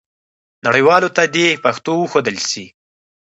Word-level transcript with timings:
نړیوالو 0.65 1.09
ته 1.15 1.23
دې 1.35 1.47
پښتو 1.63 1.91
وښودل 1.97 2.37
سي. 2.49 2.65